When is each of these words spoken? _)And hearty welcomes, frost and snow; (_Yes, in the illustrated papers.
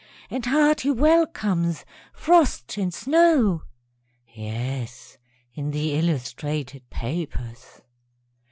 _)And 0.31 0.43
hearty 0.47 0.89
welcomes, 0.89 1.85
frost 2.11 2.75
and 2.79 2.91
snow; 2.91 3.61
(_Yes, 4.35 5.19
in 5.53 5.69
the 5.69 5.93
illustrated 5.93 6.89
papers. 6.89 7.83